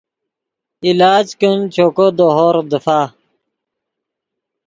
[0.87, 2.99] علاج کن چوکو دے ہورغ دیفا